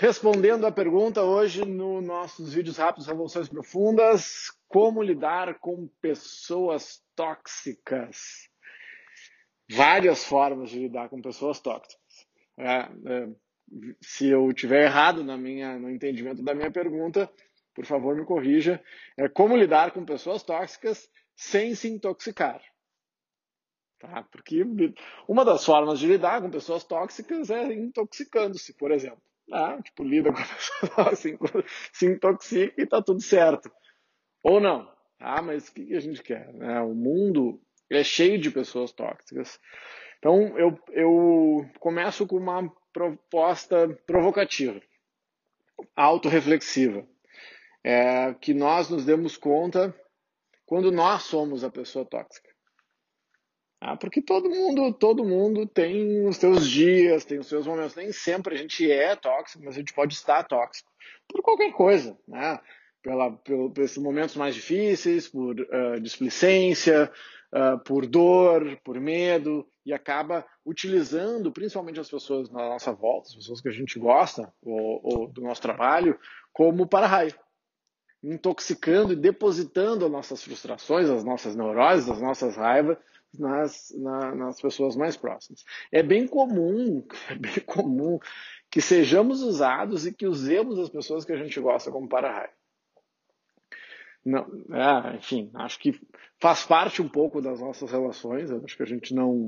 Respondendo 0.00 0.66
a 0.66 0.72
pergunta 0.72 1.22
hoje 1.22 1.62
no 1.62 2.00
nossos 2.00 2.54
vídeos 2.54 2.78
rápidos 2.78 3.06
Revoluções 3.06 3.50
Profundas, 3.50 4.50
como 4.66 5.02
lidar 5.02 5.58
com 5.58 5.88
pessoas 6.00 7.04
tóxicas? 7.14 8.48
Várias 9.70 10.24
formas 10.24 10.70
de 10.70 10.78
lidar 10.78 11.10
com 11.10 11.20
pessoas 11.20 11.60
tóxicas. 11.60 12.26
É, 12.58 12.76
é, 12.76 13.28
se 14.00 14.26
eu 14.26 14.50
tiver 14.54 14.86
errado 14.86 15.22
na 15.22 15.36
minha, 15.36 15.78
no 15.78 15.90
entendimento 15.90 16.42
da 16.42 16.54
minha 16.54 16.70
pergunta, 16.70 17.30
por 17.74 17.84
favor 17.84 18.16
me 18.16 18.24
corrija. 18.24 18.82
É 19.18 19.28
como 19.28 19.54
lidar 19.54 19.90
com 19.90 20.02
pessoas 20.06 20.42
tóxicas 20.42 21.10
sem 21.36 21.74
se 21.74 21.88
intoxicar. 21.88 22.62
Tá? 23.98 24.26
Porque 24.32 24.64
uma 25.28 25.44
das 25.44 25.62
formas 25.62 25.98
de 25.98 26.06
lidar 26.06 26.40
com 26.40 26.48
pessoas 26.48 26.84
tóxicas 26.84 27.50
é 27.50 27.74
intoxicando-se, 27.74 28.72
por 28.72 28.92
exemplo. 28.92 29.20
Ah, 29.52 29.80
tipo, 29.82 30.04
lida 30.04 30.32
com 30.32 30.38
a 30.38 30.44
pessoa, 30.46 31.10
assim, 31.10 31.36
se 31.92 32.06
intoxica 32.06 32.80
e 32.80 32.86
tá 32.86 33.02
tudo 33.02 33.20
certo. 33.20 33.70
Ou 34.42 34.60
não. 34.60 34.90
Ah, 35.18 35.42
mas 35.42 35.68
o 35.68 35.74
que 35.74 35.94
a 35.94 36.00
gente 36.00 36.22
quer? 36.22 36.52
Né? 36.54 36.80
O 36.80 36.94
mundo 36.94 37.60
é 37.90 38.02
cheio 38.02 38.38
de 38.38 38.50
pessoas 38.50 38.92
tóxicas. 38.92 39.58
Então, 40.18 40.56
eu, 40.58 40.78
eu 40.92 41.68
começo 41.78 42.26
com 42.26 42.36
uma 42.36 42.70
proposta 42.92 43.88
provocativa, 44.06 44.80
autorreflexiva. 45.96 47.06
É, 47.82 48.34
que 48.34 48.52
nós 48.52 48.90
nos 48.90 49.06
demos 49.06 49.38
conta 49.38 49.94
quando 50.66 50.92
nós 50.92 51.22
somos 51.22 51.64
a 51.64 51.70
pessoa 51.70 52.04
tóxica. 52.04 52.49
Ah, 53.80 53.96
porque 53.96 54.20
todo 54.20 54.50
mundo, 54.50 54.92
todo 54.92 55.24
mundo 55.24 55.66
tem 55.66 56.26
os 56.26 56.36
seus 56.36 56.68
dias, 56.68 57.24
tem 57.24 57.38
os 57.38 57.46
seus 57.46 57.66
momentos. 57.66 57.96
Nem 57.96 58.12
sempre 58.12 58.54
a 58.54 58.58
gente 58.58 58.90
é 58.90 59.16
tóxico, 59.16 59.64
mas 59.64 59.74
a 59.74 59.78
gente 59.78 59.94
pode 59.94 60.12
estar 60.12 60.44
tóxico 60.44 60.90
por 61.26 61.40
qualquer 61.40 61.72
coisa, 61.72 62.18
né? 62.28 62.60
Pela, 63.02 63.32
pelo, 63.32 63.70
pelos 63.70 63.96
momentos 63.96 64.36
mais 64.36 64.54
difíceis, 64.54 65.26
por 65.28 65.58
uh, 65.58 65.98
displicência, 65.98 67.10
uh, 67.54 67.82
por 67.82 68.06
dor, 68.06 68.78
por 68.84 69.00
medo, 69.00 69.66
e 69.86 69.94
acaba 69.94 70.44
utilizando, 70.66 71.50
principalmente 71.50 71.98
as 71.98 72.10
pessoas 72.10 72.50
na 72.50 72.68
nossa 72.68 72.92
volta, 72.92 73.28
as 73.28 73.36
pessoas 73.36 73.62
que 73.62 73.70
a 73.70 73.72
gente 73.72 73.98
gosta, 73.98 74.52
ou, 74.60 75.00
ou 75.02 75.28
do 75.28 75.40
nosso 75.40 75.62
trabalho, 75.62 76.18
como 76.52 76.86
para-raio 76.86 77.34
intoxicando 78.22 79.14
e 79.14 79.16
depositando 79.16 80.04
as 80.04 80.12
nossas 80.12 80.42
frustrações, 80.42 81.08
as 81.08 81.24
nossas 81.24 81.56
neuroses, 81.56 82.10
as 82.10 82.20
nossas 82.20 82.54
raivas 82.54 82.98
nas, 83.38 83.94
na, 83.96 84.34
nas 84.34 84.60
pessoas 84.60 84.96
mais 84.96 85.16
próximas. 85.16 85.64
É 85.92 86.02
bem 86.02 86.26
comum, 86.26 87.04
é 87.30 87.34
bem 87.34 87.60
comum 87.64 88.18
que 88.70 88.80
sejamos 88.80 89.42
usados 89.42 90.06
e 90.06 90.12
que 90.12 90.26
usemos 90.26 90.78
as 90.78 90.88
pessoas 90.88 91.24
que 91.24 91.32
a 91.32 91.36
gente 91.36 91.58
gosta 91.60 91.90
como 91.90 92.08
para-raio. 92.08 92.50
Não, 94.24 94.46
é, 94.72 95.16
enfim, 95.16 95.50
acho 95.54 95.78
que 95.78 95.98
faz 96.38 96.64
parte 96.64 97.00
um 97.00 97.08
pouco 97.08 97.40
das 97.40 97.60
nossas 97.60 97.90
relações. 97.90 98.50
acho 98.50 98.76
que 98.76 98.82
a 98.82 98.86
gente 98.86 99.14
não, 99.14 99.44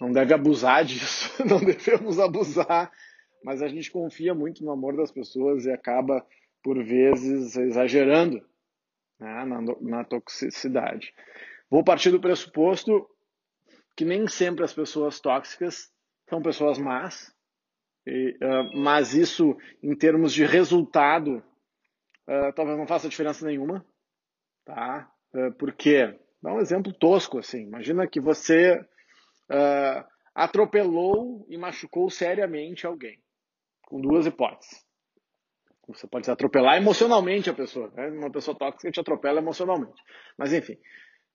não 0.00 0.12
deve 0.12 0.34
abusar 0.34 0.84
disso, 0.84 1.30
não 1.44 1.58
devemos 1.58 2.18
abusar, 2.18 2.92
mas 3.42 3.62
a 3.62 3.68
gente 3.68 3.90
confia 3.90 4.34
muito 4.34 4.64
no 4.64 4.70
amor 4.70 4.96
das 4.96 5.10
pessoas 5.10 5.64
e 5.64 5.70
acaba, 5.70 6.24
por 6.62 6.82
vezes, 6.84 7.56
exagerando 7.56 8.44
né, 9.18 9.44
na, 9.44 9.60
na 9.80 10.04
toxicidade. 10.04 11.12
Vou 11.74 11.82
partir 11.82 12.12
do 12.12 12.20
pressuposto 12.20 13.04
que 13.96 14.04
nem 14.04 14.28
sempre 14.28 14.64
as 14.64 14.72
pessoas 14.72 15.18
tóxicas 15.18 15.90
são 16.30 16.40
pessoas 16.40 16.78
más, 16.78 17.34
e, 18.06 18.38
uh, 18.40 18.78
mas 18.78 19.12
isso, 19.12 19.56
em 19.82 19.92
termos 19.96 20.32
de 20.32 20.44
resultado, 20.44 21.42
uh, 22.28 22.52
talvez 22.54 22.78
não 22.78 22.86
faça 22.86 23.08
diferença 23.08 23.44
nenhuma, 23.44 23.84
tá? 24.64 25.12
Uh, 25.34 25.52
porque, 25.54 26.16
dá 26.40 26.54
um 26.54 26.60
exemplo 26.60 26.92
tosco 26.92 27.40
assim, 27.40 27.62
imagina 27.62 28.06
que 28.06 28.20
você 28.20 28.80
atropelou 30.32 31.44
e 31.48 31.58
machucou 31.58 32.08
seriamente 32.08 32.86
alguém, 32.86 33.20
com 33.82 34.00
duas 34.00 34.26
hipóteses. 34.26 34.86
Você 35.88 36.06
pode 36.06 36.30
atropelar 36.30 36.76
emocionalmente 36.76 37.50
a 37.50 37.52
pessoa, 37.52 37.90
né? 37.96 38.10
uma 38.10 38.30
pessoa 38.30 38.56
tóxica 38.56 38.92
te 38.92 39.00
atropela 39.00 39.40
emocionalmente, 39.40 40.00
mas 40.38 40.52
enfim, 40.52 40.78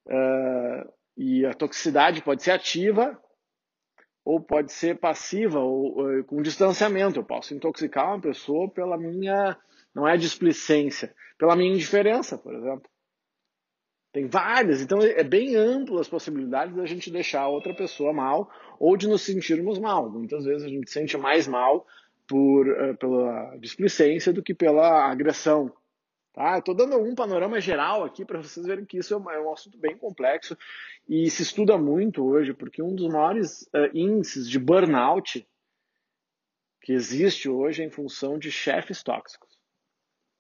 Uh, 0.10 0.92
e 1.16 1.46
a 1.46 1.54
toxicidade 1.54 2.24
pode 2.24 2.42
ser 2.42 2.52
ativa 2.52 3.22
ou 4.26 4.42
pode 4.42 4.72
ser 4.72 4.98
passiva 4.98 5.60
ou, 5.60 5.98
ou, 5.98 6.24
com 6.24 6.42
distanciamento. 6.42 7.20
Eu 7.20 7.24
posso 7.24 7.54
intoxicar 7.54 8.08
uma 8.08 8.22
pessoa 8.22 8.70
pela 8.70 8.98
minha, 8.98 9.58
não 9.94 10.08
é 10.08 10.18
displicência, 10.18 11.14
pela 11.38 11.56
minha 11.56 11.74
indiferença, 11.74 12.38
por 12.38 12.54
exemplo. 12.56 12.90
Tem 14.12 14.26
várias, 14.28 14.82
então 14.82 15.00
é 15.02 15.24
bem 15.24 15.56
amplo 15.56 16.00
as 16.00 16.08
possibilidades 16.08 16.76
da 16.76 16.86
gente 16.86 17.12
deixar 17.12 17.48
outra 17.48 17.76
pessoa 17.76 18.12
mal 18.12 18.52
ou 18.80 18.98
de 18.98 19.08
nos 19.08 19.22
sentirmos 19.22 19.78
mal. 19.78 20.10
Muitas 20.10 20.46
vezes 20.46 20.64
a 20.64 20.70
gente 20.70 20.90
sente 20.90 21.16
mais 21.16 21.48
mal 21.48 21.86
por, 22.28 22.68
uh, 22.68 22.98
pela 22.98 23.56
displicência 23.58 24.34
do 24.34 24.42
que 24.42 24.56
pela 24.56 25.12
agressão. 25.12 25.72
Tá? 26.40 26.58
Estou 26.58 26.74
dando 26.74 26.98
um 26.98 27.14
panorama 27.14 27.60
geral 27.60 28.06
aqui 28.06 28.24
para 28.24 28.42
vocês 28.42 28.66
verem 28.66 28.86
que 28.86 28.98
isso 28.98 29.14
é, 29.14 29.36
é 29.36 29.42
um 29.42 29.52
assunto 29.52 29.78
bem 29.78 29.98
complexo 29.98 30.58
e 31.06 31.30
se 31.30 31.44
estuda 31.44 31.78
muito 31.78 32.24
hoje, 32.24 32.54
porque 32.54 32.82
um 32.82 32.96
dos 32.96 33.12
maiores 33.12 33.64
uh, 33.74 33.90
índices 33.94 34.50
de 34.50 34.58
burnout 34.58 35.46
que 36.82 36.94
existe 36.94 37.50
hoje 37.50 37.84
é 37.84 37.86
em 37.86 37.90
função 37.90 38.40
de 38.40 38.54
chefes 38.54 39.04
tóxicos. 39.04 39.60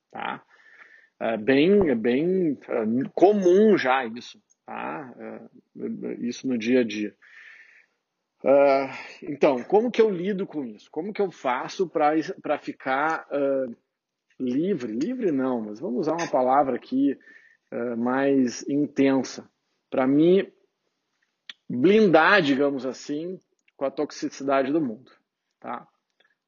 Tá? 0.09 0.41
É 1.19 1.35
bem, 1.35 1.89
é 1.89 1.95
bem 1.95 2.53
uh, 2.53 3.09
comum 3.13 3.77
já 3.77 4.05
isso, 4.05 4.41
tá? 4.65 5.13
Uh, 5.75 6.13
isso 6.23 6.47
no 6.47 6.57
dia 6.57 6.79
a 6.79 6.83
dia. 6.85 7.13
então, 9.21 9.61
como 9.65 9.91
que 9.91 10.01
eu 10.01 10.09
lido 10.09 10.47
com 10.47 10.63
isso? 10.63 10.89
Como 10.89 11.11
que 11.11 11.21
eu 11.21 11.29
faço 11.29 11.89
para 11.89 12.57
ficar 12.57 13.27
livre, 14.39 14.91
livre 14.91 15.31
não, 15.31 15.61
mas 15.61 15.79
vamos 15.79 16.01
usar 16.01 16.13
uma 16.13 16.29
palavra 16.29 16.75
aqui 16.75 17.17
uh, 17.71 17.97
mais 17.97 18.67
intensa. 18.67 19.49
Para 19.89 20.07
mim, 20.07 20.51
blindar, 21.69 22.41
digamos 22.41 22.85
assim, 22.85 23.39
com 23.75 23.85
a 23.85 23.91
toxicidade 23.91 24.71
do 24.71 24.81
mundo. 24.81 25.11
Tá? 25.59 25.87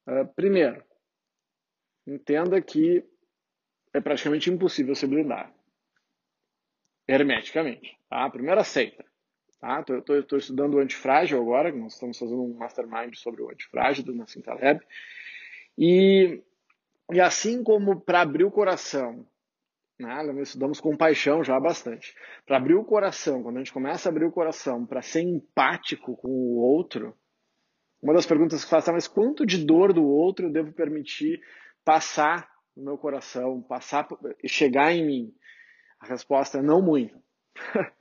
Uh, 0.07 0.25
primeiro, 0.35 0.83
entenda 2.07 2.61
que 2.61 3.03
é 3.93 3.99
praticamente 3.99 4.49
impossível 4.49 4.95
se 4.95 5.05
blindar 5.05 5.53
hermeticamente. 7.07 7.97
Tá? 8.09 8.29
Primeiro, 8.29 8.61
aceita. 8.61 9.03
Tá? 9.59 9.83
Estou 10.17 10.39
estudando 10.39 10.75
o 10.75 10.79
antifrágil 10.79 11.39
agora, 11.39 11.71
nós 11.71 11.93
estamos 11.93 12.17
fazendo 12.17 12.41
um 12.41 12.53
mastermind 12.55 13.13
sobre 13.15 13.41
o 13.41 13.49
antifrágil 13.49 14.03
do 14.03 14.15
Nassim. 14.15 14.41
E 15.77 16.41
e 17.11 17.19
assim 17.19 17.63
como 17.63 17.99
para 18.01 18.21
abrir 18.21 18.43
o 18.43 18.51
coração, 18.51 19.27
né, 19.99 20.23
nós 20.23 20.49
estudamos 20.49 20.79
compaixão 20.79 21.43
já 21.43 21.59
bastante, 21.59 22.15
para 22.45 22.57
abrir 22.57 22.75
o 22.75 22.83
coração, 22.83 23.43
quando 23.43 23.57
a 23.57 23.59
gente 23.59 23.73
começa 23.73 24.09
a 24.09 24.11
abrir 24.11 24.25
o 24.25 24.31
coração 24.31 24.85
para 24.85 25.01
ser 25.01 25.21
empático 25.21 26.15
com 26.17 26.29
o 26.29 26.57
outro, 26.57 27.15
uma 28.01 28.13
das 28.13 28.25
perguntas 28.25 28.63
que 28.63 28.69
faço 28.69 28.89
é, 28.89 28.93
mas 28.93 29.07
quanto 29.07 29.45
de 29.45 29.63
dor 29.63 29.93
do 29.93 30.03
outro 30.03 30.47
eu 30.47 30.51
devo 30.51 30.73
permitir 30.73 31.39
passar 31.85 32.49
no 32.75 32.83
meu 32.83 32.97
coração, 32.97 33.61
passar 33.61 34.07
chegar 34.45 34.91
em 34.91 35.05
mim? 35.05 35.33
A 35.99 36.07
resposta 36.07 36.57
é 36.57 36.61
não 36.63 36.81
muito. 36.81 37.15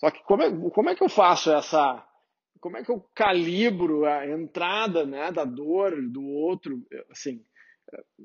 Só 0.00 0.10
que 0.10 0.22
como 0.22 0.42
é, 0.42 0.70
como 0.70 0.88
é 0.88 0.94
que 0.94 1.04
eu 1.04 1.10
faço 1.10 1.52
essa 1.52 2.08
como 2.58 2.78
é 2.78 2.82
que 2.82 2.90
eu 2.90 3.00
calibro 3.14 4.06
a 4.06 4.26
entrada 4.26 5.04
né, 5.04 5.30
da 5.30 5.44
dor 5.44 6.00
do 6.10 6.24
outro, 6.24 6.82
assim, 7.10 7.44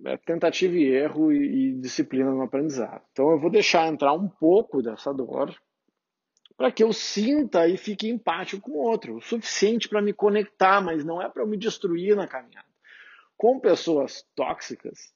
é 0.06 0.17
tentativa 0.17 0.75
e 0.75 0.85
erro 0.85 1.31
e, 1.31 1.69
e 1.69 1.73
disciplina 1.73 2.31
no 2.31 2.41
aprendizado. 2.41 3.01
Então 3.11 3.31
eu 3.31 3.39
vou 3.39 3.50
deixar 3.50 3.88
entrar 3.88 4.13
um 4.13 4.27
pouco 4.27 4.81
dessa 4.81 5.13
dor 5.13 5.56
para 6.57 6.71
que 6.71 6.83
eu 6.83 6.91
sinta 6.91 7.67
e 7.67 7.77
fique 7.77 8.09
empático 8.09 8.63
com 8.63 8.71
o 8.71 8.83
outro, 8.83 9.15
o 9.15 9.21
suficiente 9.21 9.88
para 9.88 10.01
me 10.01 10.11
conectar, 10.11 10.81
mas 10.81 11.06
não 11.06 11.21
é 11.21 11.29
para 11.29 11.41
eu 11.41 11.47
me 11.47 11.56
destruir 11.56 12.17
na 12.17 12.27
caminhada. 12.27 12.67
Com 13.38 13.61
pessoas 13.61 14.27
tóxicas, 14.35 15.13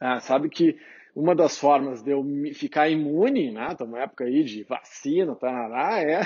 é, 0.00 0.20
sabe 0.20 0.48
que 0.48 0.78
uma 1.14 1.34
das 1.34 1.58
formas 1.58 2.02
de 2.02 2.12
eu 2.12 2.24
ficar 2.54 2.88
imune, 2.88 3.50
né, 3.50 3.74
tá 3.74 3.84
uma 3.84 4.00
época 4.00 4.24
aí 4.24 4.44
de 4.44 4.62
vacina, 4.62 5.34
tá, 5.34 6.00
é 6.00 6.20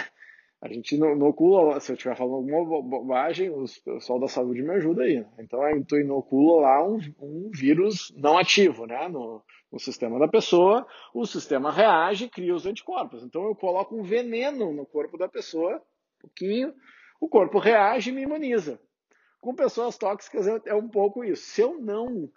a 0.66 0.72
gente 0.72 0.96
inocula, 0.96 1.78
se 1.78 1.92
eu 1.92 1.94
estiver 1.94 2.16
falando 2.16 2.34
alguma 2.34 2.82
bobagem, 2.82 3.50
o 3.50 3.64
pessoal 3.84 4.18
da 4.18 4.26
saúde 4.26 4.62
me 4.62 4.74
ajuda 4.74 5.04
aí. 5.04 5.20
Né? 5.20 5.28
Então, 5.38 5.60
tu 5.86 5.96
inocula 5.96 6.62
lá 6.62 6.84
um, 6.84 6.98
um 7.20 7.50
vírus 7.54 8.12
não 8.16 8.36
ativo 8.36 8.84
né? 8.84 9.08
no, 9.08 9.42
no 9.70 9.78
sistema 9.78 10.18
da 10.18 10.26
pessoa, 10.26 10.84
o 11.14 11.24
sistema 11.24 11.70
reage 11.70 12.28
cria 12.28 12.54
os 12.54 12.66
anticorpos. 12.66 13.22
Então, 13.22 13.44
eu 13.44 13.54
coloco 13.54 13.96
um 13.96 14.02
veneno 14.02 14.72
no 14.72 14.84
corpo 14.84 15.16
da 15.16 15.28
pessoa, 15.28 15.76
um 15.76 16.22
pouquinho, 16.22 16.74
o 17.20 17.28
corpo 17.28 17.58
reage 17.58 18.10
e 18.10 18.12
me 18.12 18.22
imuniza. 18.22 18.80
com 19.40 19.54
pessoas 19.54 19.96
tóxicas 19.96 20.48
é, 20.48 20.60
é 20.66 20.74
um 20.74 20.88
pouco 20.88 21.24
isso. 21.24 21.44
Se 21.44 21.60
eu 21.60 21.78
não 21.78 22.28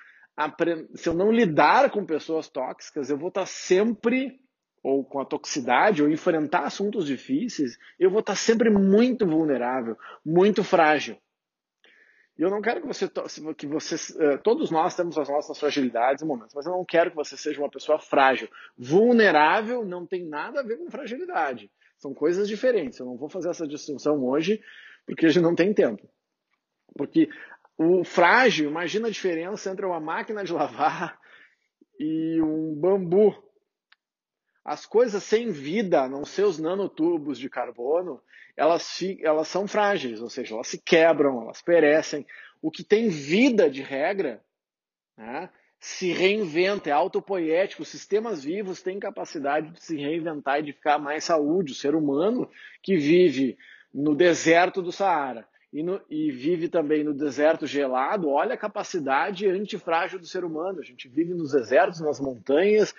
se 0.95 1.09
eu 1.09 1.13
não 1.13 1.33
lidar 1.33 1.91
com 1.91 2.05
pessoas 2.05 2.47
tóxicas, 2.47 3.09
eu 3.09 3.17
vou 3.17 3.27
estar 3.27 3.45
sempre 3.45 4.39
ou 4.83 5.03
com 5.03 5.19
a 5.19 5.25
toxicidade, 5.25 6.01
ou 6.01 6.09
enfrentar 6.09 6.65
assuntos 6.65 7.05
difíceis, 7.05 7.77
eu 7.99 8.09
vou 8.09 8.21
estar 8.21 8.35
sempre 8.35 8.69
muito 8.69 9.25
vulnerável, 9.25 9.97
muito 10.25 10.63
frágil. 10.63 11.17
E 12.37 12.41
eu 12.41 12.49
não 12.49 12.61
quero 12.61 12.79
que 12.79 12.87
você, 12.87 13.05
que 13.57 13.67
você, 13.67 13.95
eh, 14.23 14.37
todos 14.37 14.71
nós 14.71 14.95
temos 14.95 15.17
as 15.17 15.27
nossas 15.27 15.59
fragilidades 15.59 16.23
e 16.23 16.25
momentos, 16.25 16.55
mas 16.55 16.65
eu 16.65 16.71
não 16.71 16.85
quero 16.85 17.09
que 17.09 17.15
você 17.17 17.35
seja 17.35 17.59
uma 17.59 17.69
pessoa 17.69 17.99
frágil. 17.99 18.47
Vulnerável 18.77 19.83
não 19.83 20.07
tem 20.07 20.25
nada 20.25 20.61
a 20.61 20.63
ver 20.63 20.77
com 20.77 20.89
fragilidade. 20.89 21.69
São 21.97 22.13
coisas 22.13 22.47
diferentes. 22.47 22.97
Eu 22.97 23.07
não 23.07 23.17
vou 23.17 23.29
fazer 23.29 23.49
essa 23.49 23.67
distinção 23.67 24.23
hoje, 24.23 24.61
porque 25.05 25.25
a 25.25 25.29
gente 25.29 25.43
não 25.43 25.53
tem 25.53 25.73
tempo. 25.73 26.09
Porque 26.95 27.27
o 27.77 28.05
frágil, 28.05 28.69
imagina 28.69 29.09
a 29.09 29.11
diferença 29.11 29.69
entre 29.69 29.85
uma 29.85 29.99
máquina 29.99 30.41
de 30.41 30.53
lavar 30.53 31.19
e 31.99 32.41
um 32.41 32.73
bambu 32.73 33.35
as 34.63 34.85
coisas 34.85 35.23
sem 35.23 35.51
vida, 35.51 36.07
não 36.07 36.25
ser 36.25 36.43
os 36.43 36.59
nanotubos 36.59 37.39
de 37.39 37.49
carbono, 37.49 38.21
elas, 38.55 38.99
elas 39.21 39.47
são 39.47 39.67
frágeis, 39.67 40.21
ou 40.21 40.29
seja, 40.29 40.53
elas 40.53 40.67
se 40.67 40.77
quebram, 40.77 41.41
elas 41.43 41.61
perecem. 41.61 42.25
O 42.61 42.69
que 42.69 42.83
tem 42.83 43.07
vida 43.07 43.69
de 43.69 43.81
regra 43.81 44.43
né, 45.17 45.49
se 45.79 46.11
reinventa, 46.11 46.89
é 46.89 46.93
autopoético. 46.93 47.83
Os 47.83 47.89
sistemas 47.89 48.43
vivos 48.43 48.81
têm 48.81 48.99
capacidade 48.99 49.71
de 49.71 49.81
se 49.81 49.95
reinventar 49.95 50.59
e 50.59 50.63
de 50.63 50.73
ficar 50.73 50.97
mais 50.97 51.23
saúde. 51.23 51.71
O 51.71 51.75
ser 51.75 51.95
humano 51.95 52.49
que 52.83 52.97
vive 52.97 53.57
no 53.93 54.13
deserto 54.13 54.81
do 54.81 54.91
Saara 54.91 55.47
e, 55.71 55.81
no, 55.81 56.01
e, 56.09 56.31
vive 56.31 56.67
também 56.67 57.03
no 57.03 57.13
deserto 57.13 57.65
gelado, 57.65 58.29
olha 58.29 58.55
a 58.55 58.57
capacidade 58.57 59.47
antifrágil 59.47 60.19
do 60.19 60.25
ser 60.25 60.43
humano. 60.43 60.79
A 60.79 60.83
gente 60.83 61.07
vive 61.07 61.33
nos 61.33 61.51
desertos, 61.51 62.01
nas 62.01 62.19
montanhas, 62.19 62.93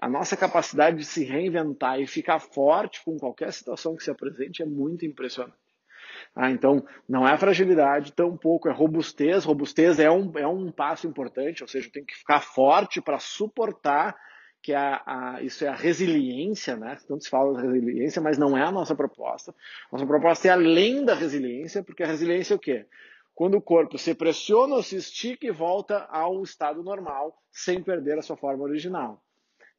a 0.00 0.08
nossa 0.08 0.36
capacidade 0.36 0.96
de 0.96 1.04
se 1.04 1.24
reinventar 1.24 2.00
e 2.00 2.06
ficar 2.06 2.38
forte 2.38 3.02
com 3.04 3.16
qualquer 3.18 3.52
situação 3.52 3.96
que 3.96 4.02
se 4.02 4.10
apresente 4.10 4.62
é 4.62 4.66
muito 4.66 5.04
impressionante. 5.04 5.56
Ah, 6.34 6.50
então, 6.50 6.84
não 7.08 7.26
é 7.26 7.36
fragilidade, 7.36 8.12
tampouco 8.12 8.68
é 8.68 8.72
robustez. 8.72 9.44
Robustez 9.44 9.98
é 9.98 10.10
um, 10.10 10.32
é 10.36 10.46
um 10.46 10.70
passo 10.70 11.06
importante, 11.06 11.62
ou 11.62 11.68
seja, 11.68 11.90
tem 11.92 12.04
que 12.04 12.14
ficar 12.14 12.40
forte 12.40 13.00
para 13.00 13.18
suportar 13.18 14.16
que 14.62 14.74
a, 14.74 15.02
a, 15.06 15.42
isso 15.42 15.64
é 15.64 15.68
a 15.68 15.74
resiliência, 15.74 16.76
né? 16.76 16.98
Tanto 17.06 17.24
se 17.24 17.30
fala 17.30 17.60
de 17.60 17.66
resiliência, 17.66 18.20
mas 18.20 18.36
não 18.36 18.56
é 18.56 18.62
a 18.62 18.72
nossa 18.72 18.94
proposta. 18.94 19.54
Nossa 19.90 20.06
proposta 20.06 20.48
é 20.48 20.50
além 20.50 21.04
da 21.04 21.14
resiliência, 21.14 21.82
porque 21.82 22.02
a 22.02 22.06
resiliência 22.06 22.54
é 22.54 22.56
o 22.56 22.60
quê? 22.60 22.86
Quando 23.34 23.56
o 23.56 23.62
corpo 23.62 23.96
se 23.96 24.14
pressiona, 24.14 24.82
se 24.82 24.96
estica 24.96 25.46
e 25.46 25.52
volta 25.52 26.06
ao 26.10 26.42
estado 26.42 26.82
normal, 26.82 27.40
sem 27.52 27.82
perder 27.82 28.18
a 28.18 28.22
sua 28.22 28.36
forma 28.36 28.64
original. 28.64 29.22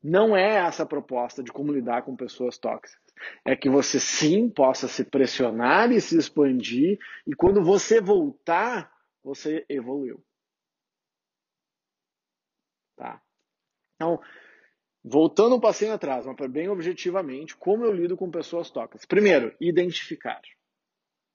Não 0.02 0.36
é 0.36 0.56
essa 0.56 0.84
a 0.84 0.86
proposta 0.86 1.44
de 1.44 1.52
como 1.52 1.74
lidar 1.74 2.04
com 2.04 2.16
pessoas 2.16 2.58
tóxicas. 2.58 3.04
É 3.46 3.56
que 3.56 3.70
você 3.70 4.00
sim 4.00 4.50
possa 4.50 4.88
se 4.88 5.04
pressionar 5.04 5.92
e 5.92 6.00
se 6.00 6.18
expandir, 6.18 6.98
e 7.28 7.36
quando 7.36 7.62
você 7.62 8.00
voltar, 8.00 8.92
você 9.22 9.66
evoluiu. 9.68 10.24
Tá? 12.96 13.22
Então, 13.96 14.22
voltando 15.04 15.56
um 15.56 15.60
passinho 15.60 15.94
atrás, 15.94 16.26
mas 16.26 16.52
bem 16.52 16.70
objetivamente, 16.70 17.56
como 17.58 17.84
eu 17.84 17.92
lido 17.92 18.16
com 18.16 18.32
pessoas 18.32 18.70
tóxicas? 18.72 19.06
Primeiro, 19.06 19.54
identificar. 19.60 20.42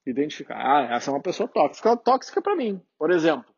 Identificar. 0.07 0.57
Ah, 0.57 0.95
essa 0.95 1.11
é 1.11 1.15
uma 1.15 1.23
pessoa 1.23 1.49
tóxica. 1.49 1.97
Tóxica 1.97 2.41
para 2.41 2.57
mim, 2.57 2.81
por 2.99 3.11
exemplo. 3.11 3.54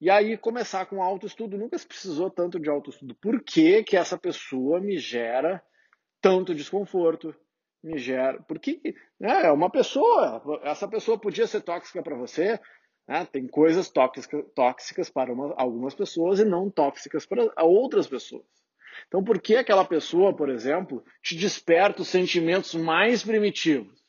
E 0.00 0.08
aí 0.08 0.38
começar 0.38 0.86
com 0.86 1.02
autoestudo. 1.02 1.58
Nunca 1.58 1.76
se 1.76 1.86
precisou 1.86 2.30
tanto 2.30 2.58
de 2.58 2.70
autoestudo. 2.70 3.14
Por 3.16 3.42
que, 3.42 3.84
que 3.84 3.96
essa 3.96 4.16
pessoa 4.16 4.80
me 4.80 4.96
gera 4.98 5.62
tanto 6.22 6.54
desconforto? 6.54 7.34
Me 7.82 7.98
gera. 7.98 8.42
Porque 8.42 8.80
né, 9.18 9.46
é 9.46 9.52
uma 9.52 9.70
pessoa. 9.70 10.42
Essa 10.62 10.88
pessoa 10.88 11.20
podia 11.20 11.46
ser 11.46 11.60
tóxica 11.60 12.02
para 12.02 12.16
você. 12.16 12.58
Né? 13.06 13.26
Tem 13.26 13.46
coisas 13.46 13.90
tóxicas, 13.90 14.44
tóxicas 14.54 15.10
para 15.10 15.32
uma, 15.32 15.54
algumas 15.56 15.94
pessoas 15.94 16.40
e 16.40 16.44
não 16.44 16.70
tóxicas 16.70 17.26
para 17.26 17.52
outras 17.62 18.06
pessoas. 18.06 18.46
Então, 19.06 19.22
por 19.22 19.40
que 19.40 19.56
aquela 19.56 19.84
pessoa, 19.84 20.34
por 20.34 20.48
exemplo, 20.48 21.04
te 21.22 21.36
desperta 21.36 22.02
os 22.02 22.08
sentimentos 22.08 22.74
mais 22.74 23.22
primitivos? 23.22 24.00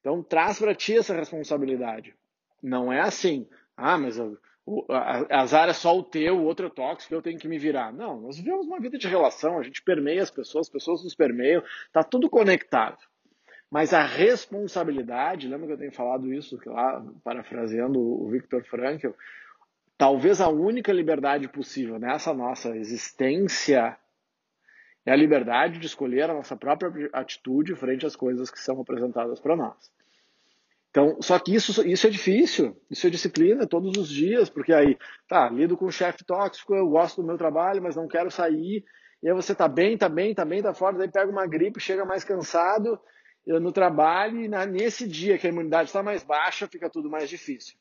Então, 0.00 0.22
traz 0.22 0.58
para 0.58 0.74
ti 0.74 0.96
essa 0.96 1.14
responsabilidade. 1.14 2.14
Não 2.64 2.90
é 2.90 3.00
assim. 3.00 3.46
Ah, 3.76 3.98
mas 3.98 4.18
o, 4.18 4.86
azar 5.30 5.68
é 5.68 5.74
só 5.74 5.96
o 5.96 6.02
teu, 6.02 6.38
o 6.38 6.44
outro 6.44 6.66
é 6.66 6.70
tóxico, 6.70 7.14
eu 7.14 7.20
tenho 7.20 7.38
que 7.38 7.46
me 7.46 7.58
virar. 7.58 7.92
Não, 7.92 8.20
nós 8.20 8.38
vivemos 8.38 8.66
uma 8.66 8.80
vida 8.80 8.96
de 8.96 9.06
relação, 9.06 9.58
a 9.58 9.62
gente 9.62 9.82
permeia 9.82 10.22
as 10.22 10.30
pessoas, 10.30 10.66
as 10.66 10.72
pessoas 10.72 11.04
nos 11.04 11.14
permeiam, 11.14 11.62
está 11.86 12.02
tudo 12.02 12.30
conectado. 12.30 12.96
Mas 13.70 13.92
a 13.92 14.02
responsabilidade, 14.02 15.48
lembra 15.48 15.66
que 15.66 15.72
eu 15.74 15.78
tenho 15.78 15.92
falado 15.92 16.32
isso 16.32 16.58
lá, 16.64 17.04
parafraseando 17.22 18.00
o 18.00 18.30
Viktor 18.30 18.64
Frankl, 18.64 19.10
talvez 19.98 20.40
a 20.40 20.48
única 20.48 20.92
liberdade 20.92 21.48
possível 21.48 21.98
nessa 21.98 22.32
nossa 22.32 22.74
existência 22.76 23.98
é 25.04 25.12
a 25.12 25.16
liberdade 25.16 25.78
de 25.78 25.86
escolher 25.86 26.30
a 26.30 26.34
nossa 26.34 26.56
própria 26.56 27.10
atitude 27.12 27.74
frente 27.74 28.06
às 28.06 28.16
coisas 28.16 28.50
que 28.50 28.58
são 28.58 28.80
apresentadas 28.80 29.38
para 29.38 29.54
nós. 29.54 29.92
Então, 30.94 31.20
só 31.20 31.36
que 31.40 31.52
isso, 31.52 31.84
isso 31.84 32.06
é 32.06 32.10
difícil, 32.10 32.80
isso 32.88 33.04
é 33.04 33.10
disciplina 33.10 33.66
todos 33.66 33.96
os 33.98 34.08
dias, 34.08 34.48
porque 34.48 34.72
aí, 34.72 34.96
tá, 35.26 35.50
lido 35.50 35.76
com 35.76 35.86
um 35.86 35.90
chefe 35.90 36.24
tóxico, 36.24 36.72
eu 36.72 36.88
gosto 36.88 37.20
do 37.20 37.26
meu 37.26 37.36
trabalho, 37.36 37.82
mas 37.82 37.96
não 37.96 38.06
quero 38.06 38.30
sair, 38.30 38.84
e 39.20 39.28
aí 39.28 39.34
você 39.34 39.56
tá 39.56 39.66
bem, 39.66 39.98
tá 39.98 40.08
bem, 40.08 40.32
tá 40.32 40.44
bem, 40.44 40.62
tá 40.62 40.72
fora, 40.72 40.96
daí 40.96 41.10
pega 41.10 41.28
uma 41.28 41.48
gripe, 41.48 41.80
chega 41.80 42.04
mais 42.04 42.22
cansado 42.22 42.96
no 43.44 43.72
trabalho, 43.72 44.40
e 44.40 44.46
na, 44.46 44.64
nesse 44.64 45.08
dia 45.08 45.36
que 45.36 45.48
a 45.48 45.50
imunidade 45.50 45.88
está 45.88 46.00
mais 46.00 46.22
baixa, 46.22 46.68
fica 46.68 46.88
tudo 46.88 47.10
mais 47.10 47.28
difícil. 47.28 47.76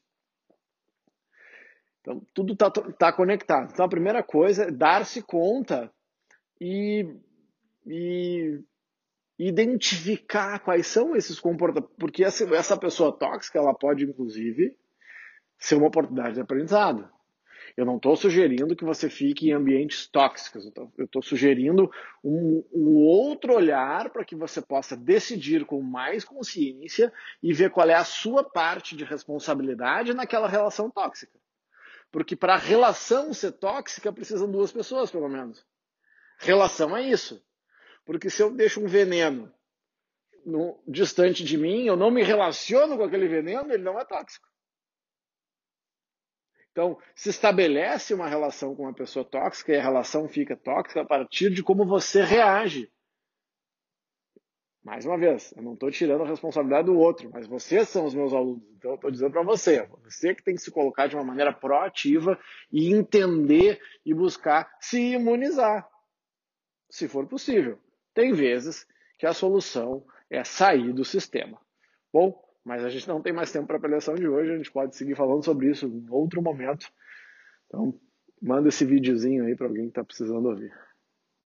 Então, 2.01 2.19
tudo 2.33 2.53
está 2.53 2.71
tá 2.71 3.13
conectado. 3.13 3.69
Então, 3.71 3.85
a 3.85 3.89
primeira 3.89 4.23
coisa 4.23 4.63
é 4.63 4.71
dar-se 4.71 5.21
conta 5.21 5.93
e, 6.59 7.15
e 7.85 8.59
identificar 9.47 10.59
quais 10.59 10.87
são 10.87 11.15
esses 11.15 11.39
comportamentos, 11.39 11.95
porque 11.97 12.23
essa, 12.23 12.43
essa 12.55 12.77
pessoa 12.77 13.11
tóxica, 13.11 13.59
ela 13.59 13.73
pode, 13.73 14.03
inclusive, 14.03 14.75
ser 15.57 15.75
uma 15.75 15.87
oportunidade 15.87 16.35
de 16.35 16.41
aprendizado. 16.41 17.09
Eu 17.75 17.85
não 17.85 17.95
estou 17.95 18.15
sugerindo 18.15 18.75
que 18.75 18.85
você 18.85 19.09
fique 19.09 19.49
em 19.49 19.53
ambientes 19.53 20.07
tóxicos, 20.07 20.71
eu 20.97 21.05
estou 21.05 21.23
sugerindo 21.23 21.89
um, 22.23 22.63
um 22.71 22.95
outro 22.97 23.55
olhar 23.55 24.11
para 24.11 24.23
que 24.23 24.35
você 24.35 24.61
possa 24.61 24.95
decidir 24.95 25.65
com 25.65 25.81
mais 25.81 26.23
consciência 26.23 27.11
e 27.41 27.51
ver 27.51 27.71
qual 27.71 27.89
é 27.89 27.95
a 27.95 28.03
sua 28.03 28.43
parte 28.43 28.95
de 28.95 29.03
responsabilidade 29.03 30.13
naquela 30.13 30.47
relação 30.47 30.91
tóxica. 30.91 31.39
Porque 32.11 32.35
para 32.35 32.53
a 32.53 32.59
relação 32.59 33.33
ser 33.33 33.53
tóxica, 33.53 34.13
precisam 34.13 34.51
duas 34.51 34.71
pessoas, 34.71 35.09
pelo 35.09 35.27
menos. 35.27 35.65
Relação 36.37 36.95
é 36.95 37.01
isso. 37.01 37.43
Porque 38.05 38.29
se 38.29 38.41
eu 38.41 38.51
deixo 38.51 38.81
um 38.83 38.87
veneno 38.87 39.53
no, 40.45 40.81
distante 40.87 41.43
de 41.43 41.57
mim, 41.57 41.85
eu 41.85 41.95
não 41.95 42.11
me 42.11 42.23
relaciono 42.23 42.97
com 42.97 43.03
aquele 43.03 43.27
veneno, 43.27 43.71
ele 43.71 43.83
não 43.83 43.99
é 43.99 44.05
tóxico. 44.05 44.47
Então, 46.71 46.97
se 47.15 47.29
estabelece 47.29 48.15
uma 48.15 48.27
relação 48.27 48.75
com 48.75 48.83
uma 48.83 48.93
pessoa 48.93 49.23
tóxica 49.23 49.71
e 49.71 49.77
a 49.77 49.81
relação 49.81 50.27
fica 50.27 50.57
tóxica 50.57 51.01
a 51.01 51.05
partir 51.05 51.51
de 51.51 51.61
como 51.61 51.85
você 51.85 52.23
reage. 52.23 52.91
Mais 54.83 55.05
uma 55.05 55.17
vez, 55.17 55.53
eu 55.55 55.61
não 55.61 55.75
estou 55.75 55.89
tirando 55.91 56.23
a 56.23 56.27
responsabilidade 56.27 56.87
do 56.87 56.97
outro, 56.97 57.29
mas 57.31 57.47
vocês 57.47 57.87
são 57.87 58.05
os 58.05 58.15
meus 58.15 58.33
alunos. 58.33 58.67
Então, 58.75 58.91
eu 58.91 58.95
estou 58.95 59.11
dizendo 59.11 59.31
para 59.31 59.43
você, 59.43 59.87
você 60.03 60.33
que 60.33 60.43
tem 60.43 60.55
que 60.55 60.61
se 60.61 60.71
colocar 60.71 61.07
de 61.07 61.15
uma 61.15 61.23
maneira 61.23 61.53
proativa 61.53 62.37
e 62.71 62.91
entender 62.91 63.79
e 64.03 64.13
buscar 64.13 64.75
se 64.81 65.13
imunizar, 65.13 65.87
se 66.89 67.07
for 67.07 67.27
possível. 67.27 67.79
Tem 68.13 68.33
vezes 68.33 68.87
que 69.17 69.25
a 69.25 69.33
solução 69.33 70.05
é 70.29 70.43
sair 70.43 70.93
do 70.93 71.05
sistema. 71.05 71.59
Bom, 72.11 72.39
mas 72.63 72.83
a 72.83 72.89
gente 72.89 73.07
não 73.07 73.21
tem 73.21 73.33
mais 73.33 73.51
tempo 73.51 73.67
para 73.67 73.77
a 73.77 73.79
preleção 73.79 74.15
de 74.15 74.27
hoje, 74.27 74.51
a 74.51 74.57
gente 74.57 74.71
pode 74.71 74.95
seguir 74.95 75.15
falando 75.15 75.43
sobre 75.43 75.69
isso 75.69 75.85
em 75.85 76.05
outro 76.09 76.41
momento. 76.41 76.91
Então, 77.67 77.99
manda 78.41 78.69
esse 78.69 78.85
videozinho 78.85 79.45
aí 79.45 79.55
para 79.55 79.67
alguém 79.67 79.85
que 79.85 79.91
está 79.91 80.03
precisando 80.03 80.47
ouvir. 80.47 80.71